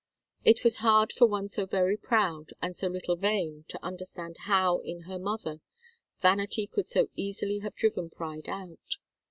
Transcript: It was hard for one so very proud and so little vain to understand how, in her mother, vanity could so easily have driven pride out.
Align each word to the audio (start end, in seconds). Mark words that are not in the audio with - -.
It 0.43 0.63
was 0.63 0.77
hard 0.77 1.13
for 1.13 1.27
one 1.27 1.47
so 1.47 1.67
very 1.67 1.95
proud 1.95 2.53
and 2.59 2.75
so 2.75 2.87
little 2.87 3.15
vain 3.15 3.65
to 3.67 3.85
understand 3.85 4.35
how, 4.45 4.79
in 4.79 5.01
her 5.01 5.19
mother, 5.19 5.59
vanity 6.23 6.65
could 6.65 6.87
so 6.87 7.09
easily 7.15 7.59
have 7.59 7.75
driven 7.75 8.09
pride 8.09 8.49
out. 8.49 8.97